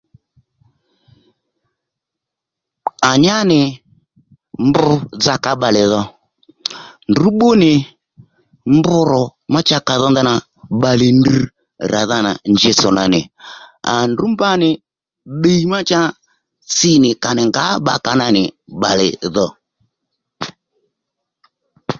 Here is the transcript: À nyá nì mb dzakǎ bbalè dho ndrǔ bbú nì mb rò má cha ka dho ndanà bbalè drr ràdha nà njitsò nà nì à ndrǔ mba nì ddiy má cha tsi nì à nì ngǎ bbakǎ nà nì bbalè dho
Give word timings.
À 3.09 3.11
nyá 3.23 3.37
nì 3.51 3.59
mb 4.67 4.75
dzakǎ 5.21 5.51
bbalè 5.55 5.83
dho 5.91 6.01
ndrǔ 7.09 7.27
bbú 7.33 7.49
nì 7.61 7.71
mb 8.77 8.85
rò 9.09 9.23
má 9.53 9.59
cha 9.67 9.77
ka 9.87 9.93
dho 9.99 10.07
ndanà 10.11 10.33
bbalè 10.77 11.07
drr 11.25 11.45
ràdha 11.91 12.17
nà 12.25 12.31
njitsò 12.53 12.89
nà 12.97 13.03
nì 13.13 13.21
à 13.93 13.93
ndrǔ 14.11 14.25
mba 14.33 14.49
nì 14.61 14.69
ddiy 15.37 15.63
má 15.71 15.79
cha 15.89 16.01
tsi 16.73 16.91
nì 17.03 17.09
à 17.27 17.29
nì 17.37 17.43
ngǎ 17.49 17.65
bbakǎ 17.81 18.11
nà 18.19 18.27
nì 18.35 18.43
bbalè 18.77 19.07
dho 19.35 19.47